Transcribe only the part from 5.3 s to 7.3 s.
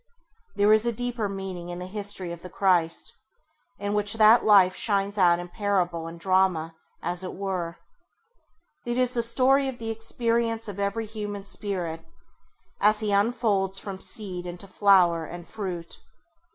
in parable and drama, as